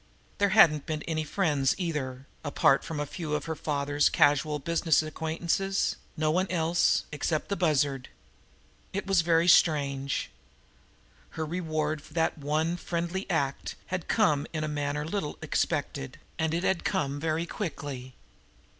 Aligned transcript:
There 0.39 0.49
hadn't 0.49 0.87
been 0.87 1.03
any 1.03 1.23
friends 1.23 1.75
either, 1.77 2.25
apart 2.43 2.83
from 2.83 2.99
a 2.99 3.05
few 3.05 3.35
of 3.35 3.45
her 3.45 3.53
father's 3.55 4.09
casual 4.09 4.57
business 4.57 5.03
acquaintances; 5.03 5.95
no 6.17 6.31
one 6.31 6.47
else 6.49 7.03
except 7.11 7.49
the 7.49 7.55
Bussard. 7.55 8.07
It 8.93 9.05
was 9.05 9.21
very 9.21 9.47
strange! 9.47 10.31
Her 11.37 11.45
reward 11.45 12.01
for 12.01 12.15
that 12.15 12.35
one 12.39 12.77
friendly 12.77 13.29
act 13.29 13.75
had 13.93 14.07
come 14.07 14.47
in 14.53 14.63
a 14.63 14.67
manner 14.67 15.05
little 15.05 15.37
expected, 15.39 16.17
and 16.39 16.55
it 16.55 16.63
had 16.63 16.83
come 16.83 17.19
very 17.19 17.45
quickly. 17.45 18.15